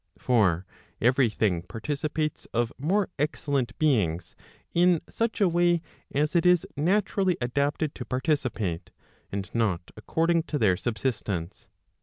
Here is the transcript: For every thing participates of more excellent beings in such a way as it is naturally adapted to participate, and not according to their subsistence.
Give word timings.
For 0.17 0.65
every 0.99 1.29
thing 1.29 1.61
participates 1.61 2.45
of 2.55 2.73
more 2.79 3.09
excellent 3.19 3.77
beings 3.77 4.35
in 4.73 4.99
such 5.07 5.39
a 5.39 5.47
way 5.47 5.79
as 6.09 6.35
it 6.35 6.43
is 6.43 6.65
naturally 6.75 7.37
adapted 7.39 7.93
to 7.93 8.05
participate, 8.05 8.89
and 9.31 9.53
not 9.53 9.91
according 9.95 10.41
to 10.47 10.57
their 10.57 10.75
subsistence. 10.75 11.67